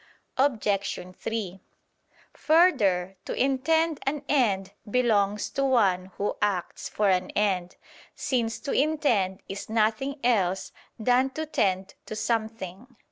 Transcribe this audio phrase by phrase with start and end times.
[0.39, 0.97] Obj.
[1.15, 1.59] 3:
[2.33, 7.75] Further, to intend an end belongs to one who acts for an end;
[8.15, 12.95] since to intend is nothing else than to tend to something.